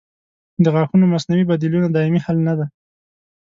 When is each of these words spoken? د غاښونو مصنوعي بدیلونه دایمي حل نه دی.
د 0.63 0.65
غاښونو 0.73 1.05
مصنوعي 1.13 1.43
بدیلونه 1.51 1.87
دایمي 1.89 2.19
حل 2.25 2.37
نه 2.47 2.53
دی. 2.57 2.67